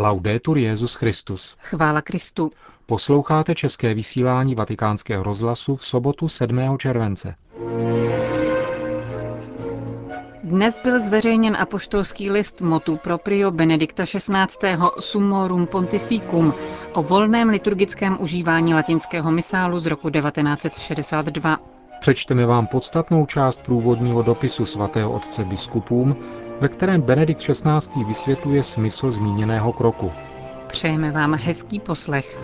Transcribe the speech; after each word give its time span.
Laudetur 0.00 0.58
Jezus 0.58 0.94
Christus. 0.94 1.56
Chvála 1.60 2.02
Kristu. 2.02 2.50
Posloucháte 2.86 3.54
české 3.54 3.94
vysílání 3.94 4.54
Vatikánského 4.54 5.22
rozhlasu 5.22 5.76
v 5.76 5.86
sobotu 5.86 6.28
7. 6.28 6.78
července. 6.78 7.34
Dnes 10.44 10.78
byl 10.84 11.00
zveřejněn 11.00 11.56
apoštolský 11.56 12.30
list 12.30 12.60
motu 12.60 12.96
proprio 12.96 13.50
Benedikta 13.50 14.04
XVI. 14.04 14.76
Summorum 15.00 15.66
Pontificum 15.66 16.54
o 16.92 17.02
volném 17.02 17.48
liturgickém 17.48 18.16
užívání 18.20 18.74
latinského 18.74 19.30
misálu 19.30 19.78
z 19.78 19.86
roku 19.86 20.10
1962. 20.10 21.58
Přečteme 22.00 22.46
vám 22.46 22.66
podstatnou 22.66 23.26
část 23.26 23.62
průvodního 23.62 24.22
dopisu 24.22 24.66
svatého 24.66 25.12
otce 25.12 25.44
biskupům, 25.44 26.16
ve 26.60 26.68
kterém 26.68 27.02
Benedikt 27.02 27.40
XVI. 27.40 28.04
vysvětluje 28.06 28.62
smysl 28.62 29.10
zmíněného 29.10 29.72
kroku. 29.72 30.12
Přejeme 30.66 31.10
vám 31.10 31.34
hezký 31.34 31.80
poslech. 31.80 32.40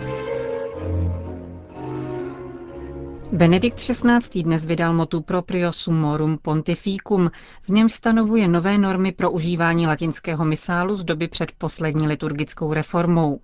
Benedikt 3.31 3.77
XVI. 3.79 4.43
dnes 4.43 4.65
vydal 4.65 4.93
motu 4.93 5.21
proprio 5.21 5.71
summorum 5.71 6.37
pontificum, 6.41 7.31
v 7.61 7.69
něm 7.69 7.89
stanovuje 7.89 8.47
nové 8.47 8.77
normy 8.77 9.11
pro 9.11 9.31
užívání 9.31 9.87
latinského 9.87 10.45
misálu 10.45 10.95
z 10.95 11.03
doby 11.03 11.27
před 11.27 11.51
poslední 11.57 12.07
liturgickou 12.07 12.73
reformou. 12.73 13.39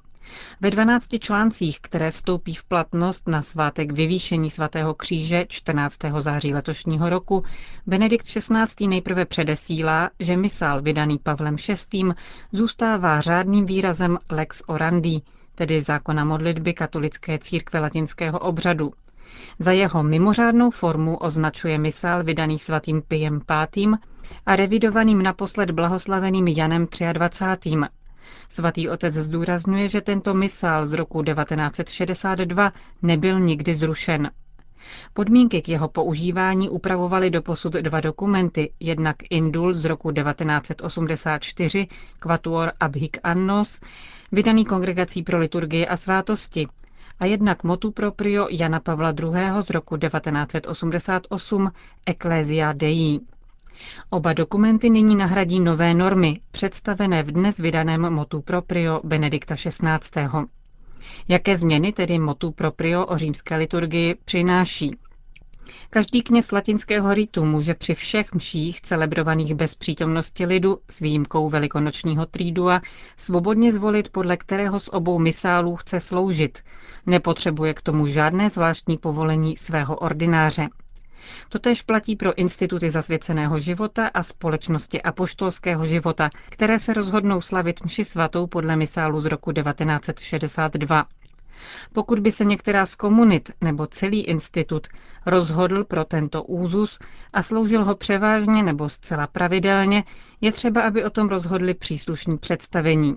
Ve 0.62 0.72
12 0.72 1.08
článcích, 1.20 1.80
které 1.82 2.12
vstoupí 2.12 2.56
v 2.56 2.64
platnost 2.64 3.28
na 3.28 3.42
svátek 3.42 3.92
vyvýšení 3.92 4.50
svatého 4.50 4.94
kříže 4.94 5.46
14. 5.50 5.98
září 6.20 6.54
letošního 6.54 7.10
roku, 7.10 7.44
Benedikt 7.88 8.26
XVI. 8.26 8.88
nejprve 8.88 9.26
předesílá, 9.26 10.10
že 10.20 10.38
misál 10.38 10.82
vydaný 10.82 11.20
Pavlem 11.20 11.56
VI. 11.94 12.04
zůstává 12.52 13.22
řádným 13.22 13.66
výrazem 13.66 14.18
lex 14.30 14.64
orandi, 14.68 15.22
tedy 15.56 15.82
zákona 15.82 16.26
modlitby 16.26 16.74
katolické 16.74 17.40
církve 17.40 17.80
latinského 17.80 18.40
obřadu. 18.40 18.94
Za 19.60 19.72
jeho 19.72 20.04
mimořádnou 20.04 20.72
formu 20.72 21.18
označuje 21.18 21.78
misál 21.78 22.24
vydaný 22.24 22.60
svatým 22.60 23.02
Pijem 23.02 23.40
V. 23.40 23.88
a 24.46 24.56
revidovaným 24.56 25.22
naposled 25.24 25.72
blahoslaveným 25.72 26.48
Janem 26.48 26.88
23. 27.14 27.72
Svatý 28.50 28.90
otec 28.90 29.14
zdůrazňuje, 29.14 29.88
že 29.90 30.02
tento 30.02 30.34
misál 30.34 30.88
z 30.88 30.94
roku 30.94 31.24
1962 31.24 32.72
nebyl 33.02 33.40
nikdy 33.40 33.76
zrušen. 33.76 34.32
Podmínky 35.14 35.62
k 35.62 35.70
jeho 35.70 35.88
používání 35.88 36.70
upravovaly 36.70 37.30
doposud 37.30 37.74
dva 37.74 38.02
dokumenty, 38.02 38.74
jednak 38.80 39.16
Indul 39.30 39.74
z 39.74 39.86
roku 39.86 40.12
1984, 40.12 41.88
Quatuor 42.20 42.72
Abhic 42.80 43.12
Annos, 43.24 43.80
vydaný 44.32 44.66
Kongregací 44.66 45.24
pro 45.24 45.38
liturgii 45.40 45.88
a 45.88 45.98
svátosti, 45.98 46.68
a 47.20 47.26
jednak 47.26 47.64
motu 47.64 47.92
proprio 47.92 48.48
Jana 48.52 48.80
Pavla 48.80 49.10
II. 49.10 49.62
z 49.62 49.70
roku 49.70 49.98
1988 49.98 51.72
Ecclesia 52.06 52.74
Dei. 52.74 53.20
Oba 54.10 54.34
dokumenty 54.34 54.90
nyní 54.90 55.16
nahradí 55.16 55.60
nové 55.60 55.94
normy, 55.94 56.42
představené 56.52 57.24
v 57.24 57.32
dnes 57.32 57.58
vydaném 57.58 58.14
motu 58.14 58.42
proprio 58.42 59.02
Benedikta 59.04 59.56
XVI. 59.56 60.28
Jaké 61.28 61.58
změny 61.58 61.92
tedy 61.94 62.20
motu 62.20 62.52
proprio 62.52 63.06
o 63.06 63.18
římské 63.18 63.56
liturgii 63.56 64.16
přináší? 64.26 64.98
Každý 65.90 66.22
kněz 66.22 66.52
latinského 66.52 67.14
ritu 67.14 67.46
může 67.46 67.74
při 67.74 67.94
všech 67.94 68.34
mších 68.34 68.82
celebrovaných 68.82 69.56
bez 69.56 69.76
přítomnosti 69.76 70.46
lidu 70.46 70.78
s 70.90 71.00
výjimkou 71.00 71.50
velikonočního 71.50 72.26
trídua 72.26 72.82
svobodně 73.18 73.72
zvolit, 73.72 74.10
podle 74.10 74.38
kterého 74.38 74.80
z 74.80 74.90
obou 74.92 75.20
misálů 75.20 75.76
chce 75.76 76.00
sloužit. 76.00 76.60
Nepotřebuje 77.06 77.74
k 77.74 77.82
tomu 77.82 78.08
žádné 78.08 78.50
zvláštní 78.50 78.98
povolení 78.98 79.58
svého 79.58 79.96
ordináře. 79.96 80.68
Totež 81.50 81.82
platí 81.82 82.16
pro 82.16 82.34
instituty 82.34 82.90
zasvěceného 82.90 83.60
života 83.60 84.08
a 84.14 84.24
společnosti 84.24 85.02
apoštolského 85.02 85.86
života, 85.86 86.30
které 86.50 86.80
se 86.80 86.94
rozhodnou 86.94 87.42
slavit 87.42 87.86
mši 87.86 88.06
svatou 88.06 88.48
podle 88.48 88.76
misálu 88.76 89.20
z 89.20 89.26
roku 89.26 89.52
1962. 89.52 91.06
Pokud 91.94 92.20
by 92.20 92.32
se 92.32 92.46
některá 92.46 92.86
z 92.86 92.96
komunit 92.96 93.52
nebo 93.62 93.88
celý 93.88 94.22
institut 94.22 94.88
rozhodl 95.26 95.84
pro 95.84 96.06
tento 96.06 96.44
úzus 96.44 97.00
a 97.34 97.44
sloužil 97.44 97.86
ho 97.86 97.96
převážně 97.96 98.64
nebo 98.64 98.90
zcela 98.90 99.28
pravidelně, 99.28 100.04
je 100.42 100.52
třeba, 100.52 100.82
aby 100.82 101.04
o 101.04 101.10
tom 101.10 101.30
rozhodli 101.30 101.74
příslušní 101.74 102.38
představení. 102.38 103.16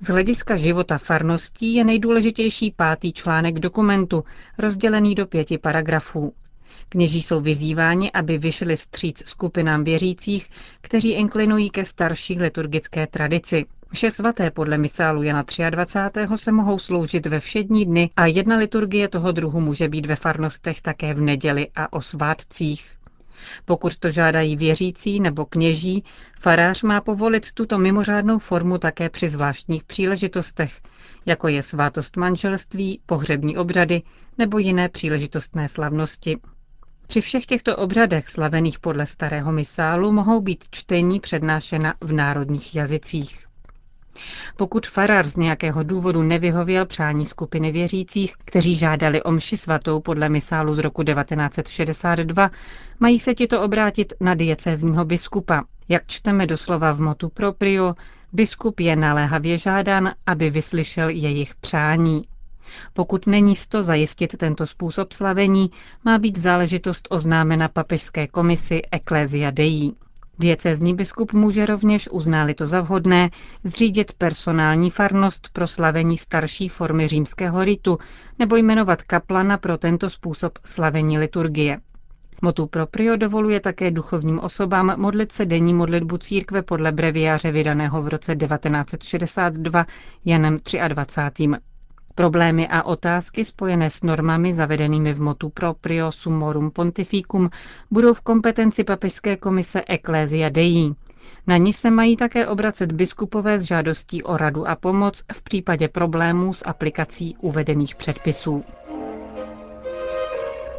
Z 0.00 0.06
hlediska 0.06 0.56
života 0.56 0.98
farností 0.98 1.74
je 1.74 1.84
nejdůležitější 1.84 2.70
pátý 2.76 3.12
článek 3.12 3.58
dokumentu, 3.58 4.24
rozdělený 4.58 5.14
do 5.14 5.26
pěti 5.26 5.58
paragrafů. 5.58 6.32
Kněží 6.88 7.22
jsou 7.22 7.40
vyzýváni, 7.40 8.12
aby 8.12 8.38
vyšli 8.38 8.76
vstříc 8.76 9.22
skupinám 9.28 9.84
věřících, 9.84 10.48
kteří 10.80 11.10
inklinují 11.10 11.70
ke 11.70 11.84
starší 11.84 12.38
liturgické 12.38 13.06
tradici. 13.06 13.64
Vše 13.92 14.10
svaté 14.10 14.50
podle 14.50 14.78
misálu 14.78 15.22
Jana 15.22 15.44
23. 15.70 16.20
se 16.36 16.52
mohou 16.52 16.78
sloužit 16.78 17.26
ve 17.26 17.40
všední 17.40 17.84
dny 17.84 18.10
a 18.16 18.26
jedna 18.26 18.56
liturgie 18.56 19.08
toho 19.08 19.32
druhu 19.32 19.60
může 19.60 19.88
být 19.88 20.06
ve 20.06 20.16
farnostech 20.16 20.82
také 20.82 21.14
v 21.14 21.20
neděli 21.20 21.68
a 21.76 21.92
o 21.92 22.00
svátcích. 22.00 22.96
Pokud 23.64 23.96
to 23.96 24.10
žádají 24.10 24.56
věřící 24.56 25.20
nebo 25.20 25.44
kněží, 25.44 26.04
farář 26.40 26.82
má 26.82 27.00
povolit 27.00 27.52
tuto 27.52 27.78
mimořádnou 27.78 28.38
formu 28.38 28.78
také 28.78 29.10
při 29.10 29.28
zvláštních 29.28 29.84
příležitostech, 29.84 30.80
jako 31.26 31.48
je 31.48 31.62
svátost 31.62 32.16
manželství, 32.16 33.00
pohřební 33.06 33.56
obřady 33.56 34.02
nebo 34.38 34.58
jiné 34.58 34.88
příležitostné 34.88 35.68
slavnosti. 35.68 36.38
Při 37.06 37.20
všech 37.20 37.46
těchto 37.46 37.76
obřadech 37.76 38.28
slavených 38.28 38.78
podle 38.78 39.06
starého 39.06 39.52
misálu 39.52 40.12
mohou 40.12 40.40
být 40.40 40.64
čtení 40.70 41.20
přednášena 41.20 41.94
v 42.00 42.12
národních 42.12 42.74
jazycích. 42.74 43.46
Pokud 44.56 44.86
farar 44.86 45.26
z 45.26 45.36
nějakého 45.36 45.82
důvodu 45.82 46.22
nevyhověl 46.22 46.86
přání 46.86 47.26
skupiny 47.26 47.72
věřících, 47.72 48.34
kteří 48.44 48.74
žádali 48.74 49.22
o 49.22 49.32
mši 49.32 49.56
svatou 49.56 50.00
podle 50.00 50.28
misálu 50.28 50.74
z 50.74 50.78
roku 50.78 51.02
1962, 51.02 52.50
mají 53.00 53.18
se 53.18 53.34
tito 53.34 53.62
obrátit 53.62 54.12
na 54.20 54.34
diecézního 54.34 55.04
biskupa. 55.04 55.64
Jak 55.88 56.02
čteme 56.06 56.46
doslova 56.46 56.92
v 56.92 57.00
motu 57.00 57.28
proprio, 57.28 57.94
biskup 58.32 58.80
je 58.80 58.96
naléhavě 58.96 59.58
žádan, 59.58 60.12
aby 60.26 60.50
vyslyšel 60.50 61.08
jejich 61.08 61.54
přání. 61.54 62.22
Pokud 62.92 63.26
není 63.26 63.56
sto 63.56 63.82
zajistit 63.82 64.36
tento 64.36 64.66
způsob 64.66 65.12
slavení, 65.12 65.70
má 66.04 66.18
být 66.18 66.38
záležitost 66.38 67.08
oznámena 67.10 67.68
papežské 67.68 68.26
komisi 68.26 68.82
Ecclesia 68.92 69.50
Dei. 69.50 69.92
Diecézní 70.38 70.94
biskup 70.94 71.32
může 71.32 71.66
rovněž, 71.66 72.08
uználi 72.12 72.54
to 72.54 72.66
za 72.66 72.80
vhodné, 72.80 73.30
zřídit 73.64 74.12
personální 74.12 74.90
farnost 74.90 75.48
pro 75.52 75.66
slavení 75.66 76.16
starší 76.16 76.68
formy 76.68 77.08
římského 77.08 77.64
ritu 77.64 77.98
nebo 78.38 78.56
jmenovat 78.56 79.02
kaplana 79.02 79.58
pro 79.58 79.78
tento 79.78 80.10
způsob 80.10 80.58
slavení 80.64 81.18
liturgie. 81.18 81.80
Motu 82.42 82.66
proprio 82.66 83.16
dovoluje 83.16 83.60
také 83.60 83.90
duchovním 83.90 84.38
osobám 84.38 85.00
modlit 85.00 85.32
se 85.32 85.46
denní 85.46 85.74
modlitbu 85.74 86.18
církve 86.18 86.62
podle 86.62 86.92
breviáře 86.92 87.52
vydaného 87.52 88.02
v 88.02 88.08
roce 88.08 88.36
1962 88.36 89.86
Janem 90.24 90.56
23. 90.88 91.48
Problémy 92.16 92.68
a 92.68 92.82
otázky 92.82 93.44
spojené 93.44 93.90
s 93.92 94.02
normami 94.02 94.54
zavedenými 94.54 95.12
v 95.12 95.20
motu 95.20 95.48
proprio 95.52 96.12
summorum 96.12 96.70
pontificum 96.70 97.50
budou 97.90 98.14
v 98.14 98.20
kompetenci 98.20 98.84
papežské 98.84 99.36
komise 99.36 99.84
Ecclesia 99.88 100.48
Dei. 100.48 100.92
Na 101.46 101.56
ní 101.56 101.72
se 101.72 101.90
mají 101.90 102.16
také 102.16 102.46
obracet 102.46 102.92
biskupové 102.92 103.58
s 103.58 103.62
žádostí 103.62 104.22
o 104.22 104.36
radu 104.36 104.68
a 104.68 104.76
pomoc 104.76 105.22
v 105.32 105.42
případě 105.42 105.88
problémů 105.88 106.54
s 106.54 106.62
aplikací 106.66 107.36
uvedených 107.40 107.94
předpisů. 107.96 108.64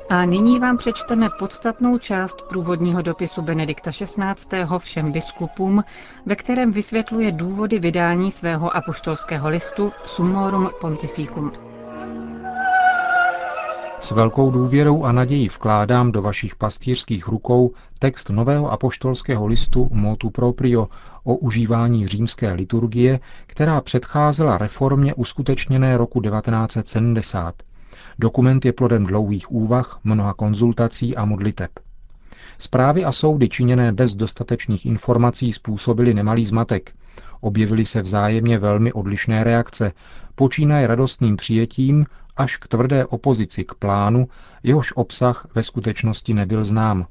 A 0.10 0.26
nyní 0.26 0.60
vám 0.60 0.78
přečteme 0.78 1.30
podstatnou 1.40 1.98
část 1.98 2.42
průvodního 2.42 3.02
dopisu 3.02 3.42
Benedikta 3.42 3.92
XVI. 3.92 4.66
všem 4.78 5.12
biskupům, 5.12 5.84
ve 6.26 6.36
kterém 6.36 6.72
vysvětluje 6.72 7.32
důvody 7.32 7.80
vydání 7.80 8.32
svého 8.32 8.76
apoštolského 8.76 9.50
listu 9.50 9.92
Summorum 10.06 10.70
Pontificum. 10.82 11.52
S 14.00 14.12
velkou 14.12 14.52
důvěrou 14.52 15.04
a 15.04 15.12
nadějí 15.12 15.48
vkládám 15.50 16.12
do 16.12 16.22
vašich 16.22 16.56
pastýřských 16.56 17.28
rukou 17.28 17.72
text 18.00 18.30
nového 18.30 18.72
apoštolského 18.72 19.48
listu 19.48 19.90
Motu 19.92 20.30
Proprio 20.30 20.88
o 21.24 21.36
užívání 21.36 22.08
římské 22.08 22.54
liturgie, 22.54 23.20
která 23.48 23.82
předcházela 23.82 24.58
reformě 24.58 25.14
uskutečněné 25.14 25.98
roku 25.98 26.22
1970 26.22 27.56
Dokument 28.20 28.66
je 28.66 28.74
plodem 28.74 29.06
dlouhých 29.06 29.52
úvah, 29.52 30.00
mnoha 30.04 30.34
konzultací 30.34 31.16
a 31.16 31.26
modliteb. 31.26 31.72
Zprávy 32.58 33.06
a 33.06 33.12
soudy 33.12 33.50
činěné 33.50 33.92
bez 33.92 34.16
dostatečných 34.16 34.86
informací 34.86 35.54
způsobily 35.54 36.14
nemalý 36.14 36.46
zmatek. 36.46 36.96
Objevily 37.42 37.86
se 37.86 38.02
vzájemně 38.02 38.60
velmi 38.60 38.94
odlišné 38.94 39.44
reakce, 39.44 39.92
počínaje 40.36 40.88
radostným 40.88 41.36
přijetím 41.36 42.06
až 42.38 42.58
k 42.58 42.68
tvrdé 42.68 43.06
opozici 43.06 43.64
k 43.64 43.74
plánu, 43.74 44.28
jehož 44.64 44.94
obsah 44.96 45.48
ve 45.56 45.64
skutečnosti 45.64 46.34
nebyl 46.34 46.66
znám. 46.66 47.06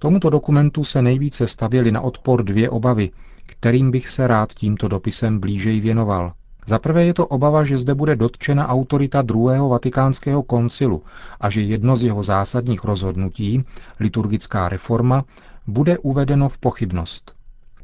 Tomuto 0.00 0.30
dokumentu 0.30 0.84
se 0.84 1.02
nejvíce 1.02 1.46
stavěly 1.46 1.92
na 1.92 2.00
odpor 2.00 2.44
dvě 2.44 2.70
obavy, 2.70 3.10
kterým 3.46 3.90
bych 3.90 4.08
se 4.08 4.26
rád 4.26 4.54
tímto 4.54 4.88
dopisem 4.88 5.40
blížej 5.40 5.80
věnoval. 5.80 6.32
Za 6.68 6.78
prvé 6.78 7.04
je 7.04 7.14
to 7.14 7.26
obava, 7.26 7.64
že 7.64 7.78
zde 7.78 7.94
bude 7.94 8.16
dotčena 8.16 8.68
autorita 8.68 9.22
druhého 9.22 9.68
vatikánského 9.68 10.42
koncilu 10.42 11.02
a 11.40 11.50
že 11.50 11.62
jedno 11.62 11.96
z 11.96 12.04
jeho 12.04 12.22
zásadních 12.22 12.84
rozhodnutí, 12.84 13.64
liturgická 14.00 14.68
reforma, 14.68 15.24
bude 15.66 15.98
uvedeno 15.98 16.48
v 16.48 16.58
pochybnost. 16.58 17.32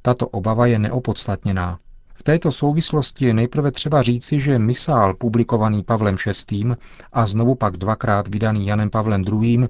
Tato 0.03 0.29
obava 0.29 0.67
je 0.67 0.79
neopodstatněná. 0.79 1.79
V 2.15 2.23
této 2.23 2.53
souvislosti 2.53 3.25
je 3.27 3.35
nejprve 3.35 3.71
třeba 3.71 4.03
říci, 4.03 4.41
že 4.41 4.59
misál 4.59 5.15
publikovaný 5.15 5.83
Pavlem 5.83 6.17
VI. 6.51 6.65
a 7.13 7.27
znovu 7.27 7.55
pak 7.55 7.77
dvakrát 7.77 8.29
vydaný 8.29 8.67
Janem 8.67 8.91
Pavlem 8.91 9.25
II. 9.43 9.69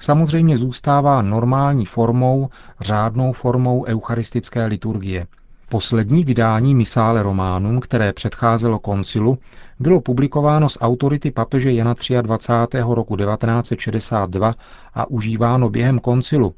samozřejmě 0.00 0.58
zůstává 0.58 1.22
normální 1.22 1.86
formou, 1.86 2.48
řádnou 2.80 3.32
formou 3.32 3.84
eucharistické 3.84 4.66
liturgie– 4.66 5.26
Poslední 5.72 6.24
vydání 6.24 6.74
Misále 6.74 7.22
Románum, 7.22 7.80
které 7.80 8.12
předcházelo 8.12 8.78
koncilu, 8.78 9.38
bylo 9.80 10.00
publikováno 10.00 10.68
z 10.68 10.78
autority 10.80 11.30
papeže 11.30 11.72
Jana 11.72 11.94
23. 12.22 12.78
roku 12.88 13.16
1962 13.16 14.54
a 14.94 15.10
užíváno 15.10 15.70
během 15.70 15.98
koncilu. 15.98 16.54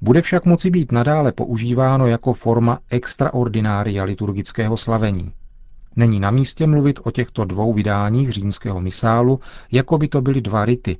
Bude 0.00 0.22
však 0.22 0.44
moci 0.44 0.70
být 0.70 0.92
nadále 0.92 1.32
používáno 1.32 2.06
jako 2.06 2.32
forma 2.32 2.78
extraordinária 2.90 4.04
liturgického 4.04 4.76
slavení. 4.76 5.32
Není 5.96 6.20
na 6.20 6.30
místě 6.30 6.66
mluvit 6.66 7.00
o 7.04 7.10
těchto 7.10 7.44
dvou 7.44 7.72
vydáních 7.72 8.32
římského 8.32 8.80
misálu, 8.80 9.40
jako 9.70 9.98
by 9.98 10.08
to 10.08 10.20
byly 10.20 10.40
dva 10.40 10.64
rity. 10.64 10.96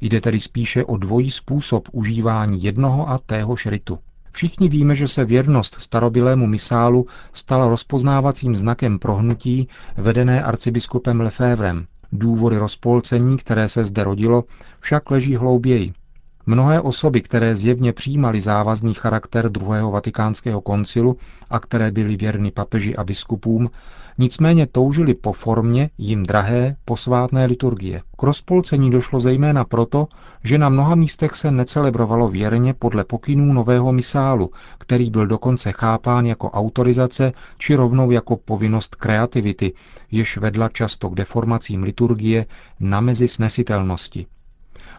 Jde 0.00 0.20
tedy 0.20 0.40
spíše 0.40 0.84
o 0.84 0.96
dvojí 0.96 1.30
způsob 1.30 1.88
užívání 1.92 2.62
jednoho 2.62 3.10
a 3.10 3.18
téhož 3.18 3.66
ritu. 3.66 3.98
Všichni 4.32 4.68
víme, 4.68 4.94
že 4.94 5.08
se 5.08 5.24
věrnost 5.24 5.76
starobilému 5.80 6.46
misálu 6.46 7.06
stala 7.32 7.68
rozpoznávacím 7.68 8.56
znakem 8.56 8.98
prohnutí 8.98 9.68
vedené 9.96 10.42
arcibiskupem 10.42 11.20
Lefévrem. 11.20 11.86
Důvody 12.12 12.56
rozpolcení, 12.56 13.36
které 13.36 13.68
se 13.68 13.84
zde 13.84 14.04
rodilo, 14.04 14.44
však 14.80 15.10
leží 15.10 15.36
hlouběji. 15.36 15.92
Mnohé 16.46 16.80
osoby, 16.80 17.20
které 17.20 17.56
zjevně 17.56 17.92
přijímaly 17.92 18.40
závazný 18.40 18.94
charakter 18.94 19.48
druhého 19.48 19.90
vatikánského 19.90 20.60
koncilu 20.60 21.16
a 21.50 21.60
které 21.60 21.90
byly 21.90 22.16
věrny 22.16 22.50
papeži 22.50 22.96
a 22.96 23.04
biskupům, 23.04 23.70
nicméně 24.18 24.66
toužili 24.66 25.14
po 25.14 25.32
formě 25.32 25.90
jim 25.98 26.22
drahé 26.22 26.76
posvátné 26.84 27.46
liturgie. 27.46 28.02
K 28.18 28.22
rozpolcení 28.22 28.90
došlo 28.90 29.20
zejména 29.20 29.64
proto, 29.64 30.08
že 30.44 30.58
na 30.58 30.68
mnoha 30.68 30.94
místech 30.94 31.34
se 31.36 31.50
necelebrovalo 31.50 32.28
věrně 32.28 32.74
podle 32.74 33.04
pokynů 33.04 33.52
nového 33.52 33.92
misálu, 33.92 34.50
který 34.78 35.10
byl 35.10 35.26
dokonce 35.26 35.72
chápán 35.72 36.26
jako 36.26 36.50
autorizace 36.50 37.32
či 37.58 37.74
rovnou 37.74 38.10
jako 38.10 38.36
povinnost 38.36 38.94
kreativity, 38.94 39.72
jež 40.10 40.36
vedla 40.36 40.68
často 40.68 41.10
k 41.10 41.14
deformacím 41.14 41.82
liturgie 41.82 42.46
na 42.80 43.00
mezi 43.00 43.28
snesitelnosti. 43.28 44.26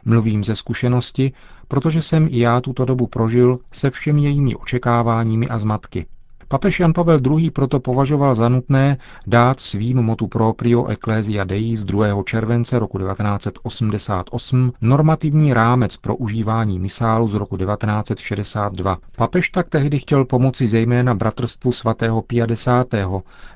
Mluvím 0.06 0.44
ze 0.44 0.56
zkušenosti, 0.56 1.32
protože 1.68 2.02
jsem 2.02 2.28
i 2.32 2.40
já 2.40 2.62
tuto 2.62 2.86
dobu 2.86 3.08
prožil 3.08 3.60
se 3.72 3.90
všemi 3.90 4.24
jejími 4.24 4.56
očekáváními 4.56 5.48
a 5.48 5.60
zmatky. 5.60 6.06
Papež 6.48 6.80
Jan 6.80 6.94
Pavel 6.94 7.20
II. 7.26 7.52
proto 7.52 7.80
považoval 7.80 8.36
za 8.36 8.50
nutné 8.50 8.98
dát 9.28 9.60
svým 9.60 9.98
motu 9.98 10.28
proprio 10.28 10.86
Ecclesia 10.86 11.44
Dei 11.44 11.78
z 11.78 11.84
2. 11.84 12.24
července 12.26 12.80
roku 12.80 12.98
1988 12.98 14.74
normativní 14.82 15.54
rámec 15.54 15.98
pro 15.98 16.16
užívání 16.16 16.80
misálu 16.80 17.28
z 17.28 17.34
roku 17.34 17.58
1962. 17.58 18.98
Papež 19.18 19.50
tak 19.50 19.70
tehdy 19.70 20.00
chtěl 20.00 20.26
pomoci 20.26 20.68
zejména 20.68 21.16
bratrstvu 21.16 21.72
svatého 21.72 22.22
Pia 22.22 22.46
X. 22.46 22.68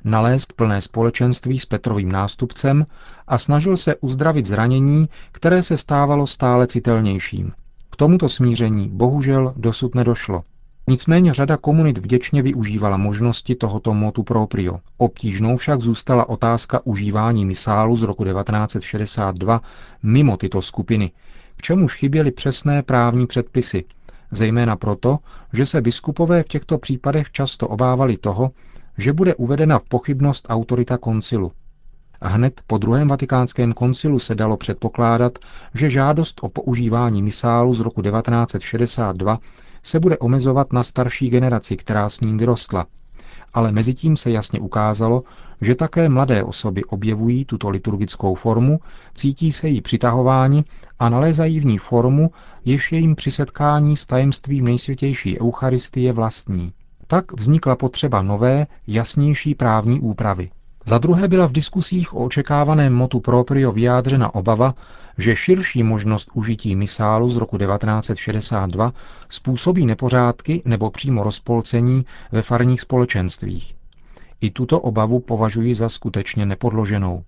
nalézt 0.04 0.54
plné 0.54 0.82
společenství 0.82 1.60
s 1.60 1.66
Petrovým 1.66 2.12
nástupcem 2.12 2.86
a 3.28 3.38
snažil 3.38 3.78
se 3.78 3.96
uzdravit 3.96 4.46
zranění, 4.46 5.10
které 5.32 5.64
se 5.64 5.78
stávalo 5.78 6.28
stále 6.28 6.68
citelnějším. 6.68 7.52
K 7.90 7.96
tomuto 7.96 8.30
smíření 8.30 8.90
bohužel 8.90 9.54
dosud 9.58 9.96
nedošlo. 9.96 10.44
Nicméně 10.90 11.34
řada 11.34 11.58
komunit 11.58 11.98
vděčně 11.98 12.42
využívala 12.42 12.98
možnosti 12.98 13.56
tohoto 13.56 13.94
motu 13.94 14.24
proprio. 14.24 14.80
Obtížnou 14.98 15.58
však 15.58 15.82
zůstala 15.82 16.30
otázka 16.30 16.82
užívání 16.84 17.46
misálu 17.46 17.96
z 17.96 18.02
roku 18.02 18.24
1962 18.26 19.62
mimo 20.04 20.38
tyto 20.38 20.62
skupiny, 20.62 21.12
k 21.58 21.62
čemuž 21.62 21.96
chyběly 21.96 22.32
přesné 22.32 22.84
právní 22.84 23.28
předpisy, 23.28 23.86
zejména 24.32 24.76
proto, 24.76 25.18
že 25.54 25.66
se 25.66 25.82
biskupové 25.82 26.44
v 26.44 26.48
těchto 26.48 26.78
případech 26.78 27.32
často 27.32 27.68
obávali 27.68 28.18
toho, 28.18 28.50
že 28.98 29.14
bude 29.14 29.36
uvedena 29.36 29.80
v 29.80 29.84
pochybnost 29.84 30.46
autorita 30.50 30.98
koncilu. 30.98 31.52
Hned 32.22 32.62
po 32.68 32.78
druhém 32.78 33.08
vatikánském 33.08 33.74
koncilu 33.74 34.20
se 34.20 34.36
dalo 34.36 34.58
předpokládat, 34.58 35.40
že 35.74 35.90
žádost 35.90 36.40
o 36.42 36.50
používání 36.50 37.24
misálu 37.24 37.74
z 37.74 37.80
roku 37.80 38.02
1962 38.02 39.40
se 39.84 40.00
bude 40.00 40.18
omezovat 40.18 40.74
na 40.74 40.84
starší 40.84 41.30
generaci, 41.30 41.78
která 41.78 42.10
s 42.10 42.22
ním 42.22 42.38
vyrostla. 42.38 42.86
Ale 43.54 43.72
mezi 43.72 43.94
tím 43.94 44.18
se 44.18 44.32
jasně 44.32 44.60
ukázalo, 44.60 45.24
že 45.62 45.76
také 45.76 46.10
mladé 46.10 46.44
osoby 46.44 46.84
objevují 46.84 47.46
tuto 47.46 47.70
liturgickou 47.70 48.36
formu, 48.36 48.80
cítí 49.14 49.52
se 49.52 49.68
jí 49.70 49.82
přitahováni 49.82 50.64
a 51.00 51.10
nalézají 51.10 51.60
v 51.60 51.66
ní 51.66 51.78
formu, 51.78 52.32
jež 52.66 52.92
je 52.92 53.00
jim 53.00 53.16
při 53.16 53.32
setkání 53.32 53.98
s 53.98 54.06
tajemstvím 54.06 54.66
nejsvětější 54.66 55.40
Eucharistie 55.42 56.14
vlastní. 56.14 56.74
Tak 57.08 57.32
vznikla 57.40 57.76
potřeba 57.76 58.22
nové, 58.22 58.68
jasnější 58.88 59.56
právní 59.56 60.00
úpravy. 60.00 60.50
Za 60.88 60.98
druhé 60.98 61.28
byla 61.28 61.46
v 61.48 61.52
diskusích 61.52 62.14
o 62.14 62.26
očekávaném 62.26 62.94
motu 62.94 63.20
proprio 63.20 63.72
vyjádřena 63.72 64.36
obava, 64.36 64.76
že 65.18 65.36
širší 65.36 65.84
možnost 65.84 66.30
užití 66.34 66.76
misálu 66.76 67.30
z 67.30 67.36
roku 67.36 67.58
1962 67.58 68.94
způsobí 69.30 69.86
nepořádky 69.86 70.62
nebo 70.66 70.92
přímo 70.92 71.24
rozpolcení 71.24 72.06
ve 72.32 72.42
farních 72.42 72.82
společenstvích. 72.82 73.76
I 74.42 74.50
tuto 74.50 74.80
obavu 74.80 75.20
považuji 75.20 75.76
za 75.76 75.90
skutečně 75.90 76.46
nepodloženou. 76.46 77.24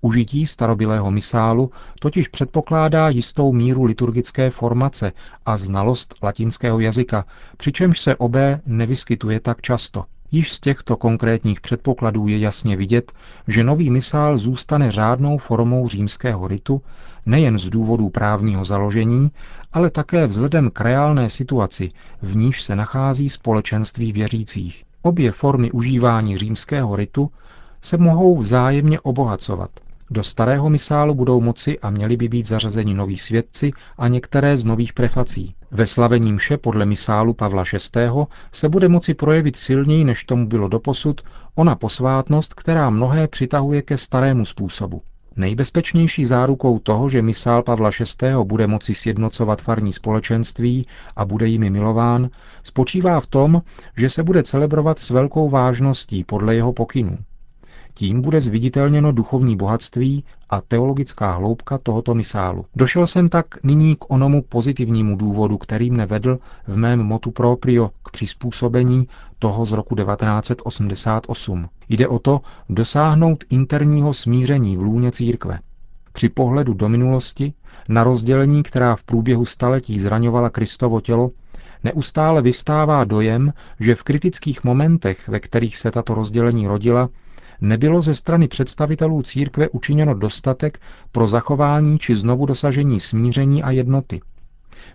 Užití 0.00 0.46
starobilého 0.46 1.10
misálu 1.10 1.70
totiž 2.00 2.28
předpokládá 2.28 3.08
jistou 3.08 3.52
míru 3.52 3.84
liturgické 3.84 4.50
formace 4.50 5.12
a 5.46 5.56
znalost 5.56 6.14
latinského 6.22 6.80
jazyka, 6.80 7.24
přičemž 7.56 8.00
se 8.00 8.16
obé 8.16 8.60
nevyskytuje 8.66 9.40
tak 9.40 9.60
často. 9.60 10.04
Již 10.32 10.52
z 10.52 10.60
těchto 10.60 10.96
konkrétních 10.96 11.60
předpokladů 11.60 12.28
je 12.28 12.38
jasně 12.38 12.76
vidět, 12.76 13.12
že 13.48 13.64
nový 13.64 13.90
misál 13.90 14.38
zůstane 14.38 14.90
řádnou 14.90 15.38
formou 15.38 15.88
římského 15.88 16.48
ritu 16.48 16.82
nejen 17.26 17.58
z 17.58 17.68
důvodu 17.68 18.08
právního 18.08 18.64
založení, 18.64 19.30
ale 19.72 19.90
také 19.90 20.26
vzhledem 20.26 20.70
k 20.70 20.80
reálné 20.80 21.30
situaci, 21.30 21.90
v 22.22 22.36
níž 22.36 22.62
se 22.62 22.76
nachází 22.76 23.28
společenství 23.28 24.12
věřících. 24.12 24.84
Obě 25.02 25.32
formy 25.32 25.70
užívání 25.70 26.38
římského 26.38 26.96
ritu 26.96 27.30
se 27.80 27.96
mohou 27.96 28.36
vzájemně 28.38 29.00
obohacovat– 29.00 29.70
do 30.12 30.22
starého 30.22 30.70
misálu 30.70 31.14
budou 31.14 31.40
moci 31.40 31.78
a 31.78 31.90
měli 31.90 32.16
by 32.16 32.28
být 32.28 32.48
zařazeni 32.48 32.94
noví 32.94 33.16
svědci 33.16 33.72
a 33.98 34.08
některé 34.08 34.56
z 34.56 34.64
nových 34.64 34.92
prefací. 34.92 35.54
Ve 35.70 35.86
slavení 35.86 36.32
mše 36.32 36.56
podle 36.56 36.86
misálu 36.86 37.34
Pavla 37.34 37.64
VI. 37.72 38.08
se 38.52 38.68
bude 38.68 38.88
moci 38.88 39.14
projevit 39.14 39.56
silněji, 39.56 40.04
než 40.04 40.24
tomu 40.24 40.46
bylo 40.46 40.68
doposud, 40.68 41.20
ona 41.54 41.74
posvátnost, 41.74 42.54
která 42.54 42.90
mnohé 42.90 43.28
přitahuje 43.28 43.82
ke 43.82 43.96
starému 43.96 44.44
způsobu. 44.44 45.02
Nejbezpečnější 45.36 46.24
zárukou 46.24 46.78
toho, 46.78 47.08
že 47.08 47.22
misál 47.22 47.62
Pavla 47.62 47.90
VI. 47.90 48.28
bude 48.44 48.66
moci 48.66 48.94
sjednocovat 48.94 49.62
farní 49.62 49.92
společenství 49.92 50.86
a 51.16 51.24
bude 51.24 51.46
jimi 51.46 51.70
milován, 51.70 52.30
spočívá 52.62 53.20
v 53.20 53.26
tom, 53.26 53.62
že 53.96 54.10
se 54.10 54.22
bude 54.22 54.42
celebrovat 54.42 54.98
s 54.98 55.10
velkou 55.10 55.48
vážností 55.48 56.24
podle 56.24 56.54
jeho 56.54 56.72
pokynů. 56.72 57.18
Tím 57.94 58.22
bude 58.22 58.40
zviditelněno 58.40 59.12
duchovní 59.12 59.56
bohatství 59.56 60.24
a 60.50 60.60
teologická 60.60 61.32
hloubka 61.32 61.78
tohoto 61.78 62.14
misálu. 62.14 62.64
Došel 62.76 63.06
jsem 63.06 63.28
tak 63.28 63.46
nyní 63.62 63.96
k 63.96 64.10
onomu 64.10 64.42
pozitivnímu 64.42 65.16
důvodu, 65.16 65.58
který 65.58 65.90
mne 65.90 66.06
vedl 66.06 66.38
v 66.66 66.76
mém 66.76 67.02
motu 67.02 67.30
proprio 67.30 67.90
k 68.02 68.10
přizpůsobení 68.10 69.08
toho 69.38 69.66
z 69.66 69.72
roku 69.72 69.94
1988. 69.94 71.68
Jde 71.88 72.08
o 72.08 72.18
to 72.18 72.40
dosáhnout 72.68 73.44
interního 73.50 74.14
smíření 74.14 74.76
v 74.76 74.80
lůně 74.82 75.12
církve. 75.12 75.58
Při 76.12 76.28
pohledu 76.28 76.74
do 76.74 76.88
minulosti, 76.88 77.52
na 77.88 78.04
rozdělení, 78.04 78.62
která 78.62 78.96
v 78.96 79.04
průběhu 79.04 79.44
staletí 79.44 79.98
zraňovala 79.98 80.50
Kristovo 80.50 81.00
tělo, 81.00 81.30
Neustále 81.84 82.42
vystává 82.42 83.04
dojem, 83.04 83.52
že 83.80 83.94
v 83.94 84.02
kritických 84.02 84.64
momentech, 84.64 85.28
ve 85.28 85.40
kterých 85.40 85.76
se 85.76 85.90
tato 85.90 86.14
rozdělení 86.14 86.66
rodila, 86.66 87.08
nebylo 87.62 88.02
ze 88.02 88.14
strany 88.14 88.48
představitelů 88.48 89.22
církve 89.22 89.68
učiněno 89.68 90.14
dostatek 90.14 90.80
pro 91.12 91.26
zachování 91.26 91.98
či 91.98 92.16
znovu 92.16 92.46
dosažení 92.46 93.00
smíření 93.00 93.62
a 93.62 93.70
jednoty. 93.70 94.20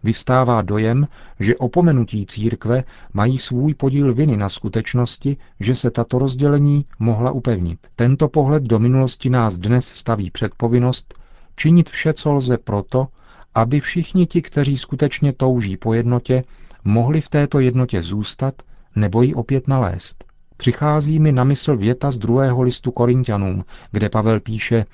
Vyvstává 0.04 0.62
dojem, 0.62 1.08
že 1.40 1.58
opomenutí 1.58 2.26
církve 2.26 2.84
mají 3.14 3.38
svůj 3.38 3.74
podíl 3.74 4.14
viny 4.14 4.38
na 4.38 4.50
skutečnosti, 4.50 5.38
že 5.60 5.76
se 5.76 5.92
tato 5.92 6.20
rozdělení 6.20 6.86
mohla 7.00 7.32
upevnit. 7.32 7.80
Tento 7.96 8.28
pohled 8.28 8.64
do 8.64 8.80
minulosti 8.80 9.30
nás 9.30 9.58
dnes 9.58 9.86
staví 9.86 10.32
před 10.32 10.56
povinnost 10.56 11.14
činit 11.56 11.90
vše, 11.90 12.14
co 12.14 12.34
lze 12.34 12.58
proto, 12.58 13.08
aby 13.56 13.80
všichni 13.80 14.26
ti, 14.26 14.42
kteří 14.42 14.78
skutečně 14.78 15.34
touží 15.34 15.78
po 15.78 15.94
jednotě, 15.94 16.44
mohli 16.84 17.22
v 17.22 17.30
této 17.30 17.60
jednotě 17.60 18.04
zůstat 18.04 18.54
nebo 18.96 19.22
ji 19.22 19.34
opět 19.34 19.68
nalézt. 19.68 20.24
Přichází 20.58 21.20
mi 21.20 21.32
na 21.32 21.44
mysl 21.44 21.78
věta 21.78 22.12
z 22.12 22.18
druhého 22.18 22.62
listu 22.62 22.92
Korintianům, 22.92 23.66
kde 23.92 24.10
Pavel 24.10 24.40
píše 24.40 24.86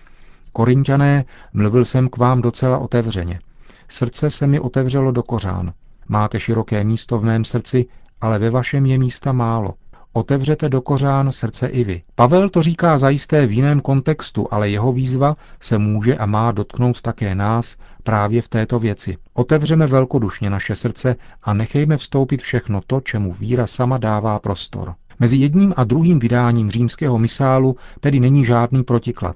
Korintiané, 0.53 1.25
mluvil 1.53 1.85
jsem 1.85 2.09
k 2.09 2.17
vám 2.17 2.41
docela 2.41 2.77
otevřeně. 2.77 3.39
Srdce 3.87 4.29
se 4.29 4.47
mi 4.47 4.59
otevřelo 4.59 5.11
do 5.11 5.23
kořán. 5.23 5.73
Máte 6.07 6.39
široké 6.39 6.83
místo 6.83 7.19
v 7.19 7.25
mém 7.25 7.45
srdci, 7.45 7.85
ale 8.21 8.39
ve 8.39 8.49
vašem 8.49 8.85
je 8.85 8.97
místa 8.97 9.31
málo. 9.31 9.73
Otevřete 10.13 10.69
do 10.69 10.81
kořán 10.81 11.31
srdce 11.31 11.67
i 11.67 11.83
vy. 11.83 12.01
Pavel 12.15 12.49
to 12.49 12.61
říká 12.61 12.97
zajisté 12.97 13.45
v 13.45 13.51
jiném 13.51 13.81
kontextu, 13.81 14.47
ale 14.51 14.69
jeho 14.69 14.91
výzva 14.93 15.35
se 15.61 15.77
může 15.77 16.17
a 16.17 16.25
má 16.25 16.51
dotknout 16.51 17.01
také 17.01 17.35
nás 17.35 17.75
právě 18.03 18.41
v 18.41 18.49
této 18.49 18.79
věci. 18.79 19.17
Otevřeme 19.33 19.87
velkodušně 19.87 20.49
naše 20.49 20.75
srdce 20.75 21.15
a 21.43 21.53
nechejme 21.53 21.97
vstoupit 21.97 22.41
všechno 22.41 22.81
to, 22.87 23.01
čemu 23.01 23.33
víra 23.33 23.67
sama 23.67 23.97
dává 23.97 24.39
prostor. 24.39 24.95
Mezi 25.19 25.37
jedním 25.37 25.73
a 25.77 25.83
druhým 25.83 26.19
vydáním 26.19 26.69
římského 26.69 27.17
misálu 27.17 27.75
tedy 27.99 28.19
není 28.19 28.45
žádný 28.45 28.83
protiklad. 28.83 29.35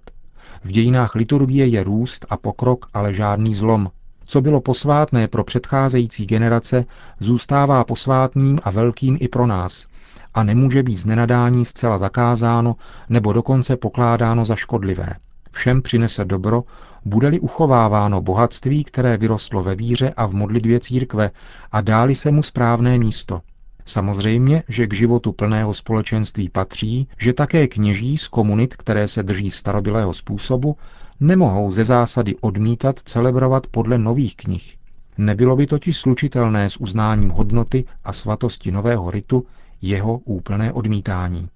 V 0.63 0.71
dějinách 0.71 1.15
liturgie 1.15 1.67
je 1.67 1.83
růst 1.83 2.25
a 2.29 2.37
pokrok, 2.37 2.85
ale 2.93 3.13
žádný 3.13 3.55
zlom. 3.55 3.91
Co 4.25 4.41
bylo 4.41 4.61
posvátné 4.61 5.27
pro 5.27 5.43
předcházející 5.43 6.25
generace, 6.25 6.85
zůstává 7.19 7.83
posvátným 7.83 8.59
a 8.63 8.71
velkým 8.71 9.17
i 9.19 9.27
pro 9.27 9.47
nás 9.47 9.87
a 10.33 10.43
nemůže 10.43 10.83
být 10.83 10.97
z 10.97 11.05
nenadání 11.05 11.65
zcela 11.65 11.97
zakázáno 11.97 12.75
nebo 13.09 13.33
dokonce 13.33 13.77
pokládáno 13.77 14.45
za 14.45 14.55
škodlivé. 14.55 15.13
Všem 15.51 15.81
přinese 15.81 16.25
dobro, 16.25 16.63
bude-li 17.05 17.39
uchováváno 17.39 18.21
bohatství, 18.21 18.83
které 18.83 19.17
vyrostlo 19.17 19.63
ve 19.63 19.75
víře 19.75 20.13
a 20.17 20.25
v 20.25 20.33
modlitbě 20.33 20.79
církve 20.79 21.31
a 21.71 21.81
dáli 21.81 22.15
se 22.15 22.31
mu 22.31 22.43
správné 22.43 22.97
místo. 22.97 23.41
Samozřejmě, 23.87 24.63
že 24.69 24.87
k 24.87 24.93
životu 24.93 25.31
plného 25.31 25.73
společenství 25.73 26.49
patří, 26.49 27.07
že 27.19 27.33
také 27.33 27.67
kněží 27.67 28.17
z 28.17 28.27
komunit, 28.27 28.75
které 28.75 29.07
se 29.07 29.23
drží 29.23 29.51
starobilého 29.51 30.13
způsobu, 30.13 30.77
nemohou 31.19 31.71
ze 31.71 31.83
zásady 31.83 32.35
odmítat 32.41 32.99
celebrovat 32.99 33.67
podle 33.67 33.97
nových 33.97 34.35
knih. 34.35 34.77
Nebylo 35.17 35.55
by 35.55 35.67
totiž 35.67 35.97
slučitelné 35.97 36.69
s 36.69 36.77
uznáním 36.77 37.29
hodnoty 37.29 37.85
a 38.03 38.13
svatosti 38.13 38.71
nového 38.71 39.11
ritu 39.11 39.45
jeho 39.81 40.17
úplné 40.17 40.73
odmítání. 40.73 41.49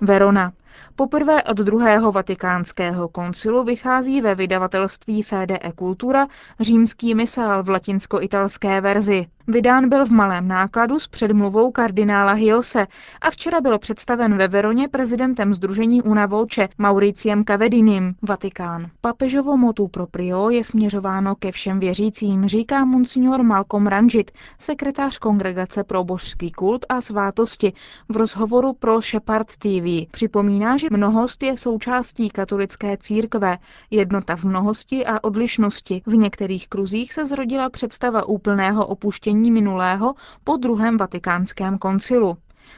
Verona. 0.00 0.52
Poprvé 0.96 1.42
od 1.42 1.56
druhého 1.56 2.12
vatikánského 2.12 3.08
koncilu 3.08 3.64
vychází 3.64 4.20
ve 4.20 4.34
vydavatelství 4.34 5.22
Fede 5.22 5.58
e 5.62 5.72
Cultura 5.78 6.26
římský 6.60 7.14
misál 7.14 7.62
v 7.62 7.68
latinsko-italské 7.68 8.80
verzi. 8.80 9.26
Vydán 9.48 9.88
byl 9.88 10.06
v 10.06 10.10
malém 10.10 10.48
nákladu 10.48 10.98
s 10.98 11.06
předmluvou 11.06 11.70
kardinála 11.70 12.32
Hiose 12.32 12.86
a 13.20 13.30
včera 13.30 13.60
byl 13.60 13.78
představen 13.78 14.36
ve 14.36 14.48
Veroně 14.48 14.88
prezidentem 14.88 15.54
Združení 15.54 16.02
Una 16.02 16.26
Voce 16.26 16.68
Mauriciem 16.78 17.44
Cavedinim, 17.44 18.14
Vatikán. 18.22 18.86
Papežovo 19.00 19.56
motu 19.56 19.88
proprio 19.88 20.50
je 20.50 20.64
směřováno 20.64 21.34
ke 21.34 21.52
všem 21.52 21.80
věřícím, 21.80 22.48
říká 22.48 22.84
monsignor 22.84 23.42
Malcolm 23.42 23.86
Ranjit, 23.86 24.30
sekretář 24.58 25.18
Kongregace 25.18 25.84
pro 25.84 26.04
božský 26.04 26.50
kult 26.50 26.86
a 26.88 27.00
svátosti, 27.00 27.72
v 28.08 28.16
rozhovoru 28.16 28.72
pro 28.72 29.00
Shepard 29.00 29.46
TV. 29.46 30.10
Připomíná, 30.10 30.65
že 30.74 30.88
mnohost 30.90 31.42
je 31.42 31.56
součástí 31.56 32.30
katolické 32.30 32.96
církve, 32.96 33.58
jednota 33.90 34.36
v 34.36 34.44
mnohosti 34.44 35.06
a 35.06 35.24
odlišnosti. 35.24 36.02
V 36.06 36.16
některých 36.16 36.68
kruzích 36.68 37.12
se 37.12 37.26
zrodila 37.26 37.70
představa 37.70 38.28
úplného 38.28 38.86
opuštění 38.86 39.50
minulého 39.50 40.14
po 40.44 40.56
druhém 40.56 40.96
vatikánském 40.96 41.78
koncilu. 41.78 42.36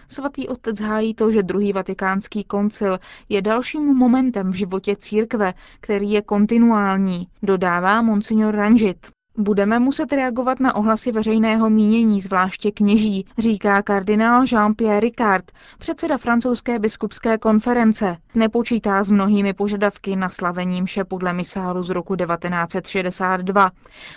Svatý 0.09 0.49
otec 0.49 0.81
hájí 0.81 1.15
to, 1.15 1.31
že 1.31 1.43
druhý 1.43 1.73
vatikánský 1.73 2.45
koncil 2.45 2.99
je 3.29 3.43
dalším 3.43 3.95
momentem 3.97 4.51
v 4.51 4.55
životě 4.55 4.97
církve, 4.97 5.55
který 5.81 6.11
je 6.11 6.23
kontinuální, 6.23 7.27
dodává 7.43 8.03
monsignor 8.03 8.55
Ranžit. 8.55 9.18
Budeme 9.41 9.79
muset 9.79 10.13
reagovat 10.13 10.61
na 10.61 10.77
ohlasy 10.77 11.13
veřejného 11.13 11.71
mínění, 11.71 12.21
zvláště 12.21 12.71
kněží, 12.71 13.27
říká 13.39 13.83
kardinál 13.83 14.43
Jean-Pierre 14.43 15.01
Ricard, 15.01 15.53
předseda 15.79 16.19
francouzské 16.19 16.79
biskupské 16.79 17.39
konference. 17.39 18.17
Nepočítá 18.35 19.03
s 19.03 19.11
mnohými 19.11 19.53
požadavky 19.53 20.17
na 20.17 20.29
slavením 20.29 20.85
mše 20.85 21.05
podle 21.05 21.33
misálu 21.33 21.83
z 21.83 21.91
roku 21.91 22.17
1962. 22.17 23.71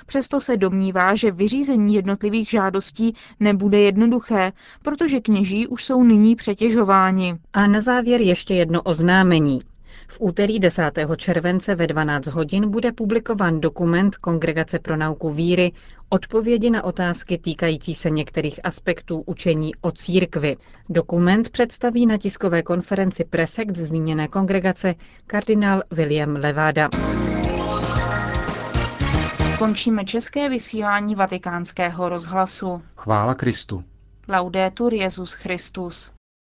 Přesto 0.05 0.39
se 0.39 0.57
domnívá, 0.57 1.15
že 1.15 1.31
vyřízení 1.31 1.95
jednotlivých 1.95 2.49
žádostí 2.49 3.15
nebude 3.39 3.79
jednoduché, 3.79 4.51
protože 4.81 5.19
kněží 5.19 5.67
už 5.67 5.83
jsou 5.83 6.03
nyní 6.03 6.35
přetěžováni. 6.35 7.35
A 7.53 7.67
na 7.67 7.81
závěr 7.81 8.21
ještě 8.21 8.53
jedno 8.53 8.81
oznámení. 8.81 9.59
V 10.07 10.17
úterý 10.19 10.59
10. 10.59 10.91
července 11.17 11.75
ve 11.75 11.87
12 11.87 12.27
hodin 12.27 12.69
bude 12.69 12.91
publikován 12.91 13.61
dokument 13.61 14.17
Kongregace 14.17 14.79
pro 14.79 14.97
nauku 14.97 15.29
víry 15.33 15.71
Odpovědi 16.13 16.69
na 16.69 16.83
otázky 16.83 17.37
týkající 17.37 17.93
se 17.93 18.09
některých 18.09 18.59
aspektů 18.63 19.23
učení 19.25 19.75
o 19.81 19.91
církvi. 19.91 20.57
Dokument 20.89 21.49
představí 21.49 22.05
na 22.05 22.17
tiskové 22.17 22.63
konferenci 22.63 23.23
prefekt 23.23 23.77
zmíněné 23.77 24.27
kongregace 24.27 24.95
kardinál 25.27 25.83
William 25.91 26.35
Levada. 26.35 26.89
Končíme 29.59 30.05
české 30.05 30.49
vysílání 30.49 31.15
vatikánského 31.15 32.09
rozhlasu. 32.09 32.81
Chvála 32.95 33.35
Kristu. 33.35 33.83
Laudetur 34.27 34.93
Jezus 34.93 35.33
Christus. 35.33 36.11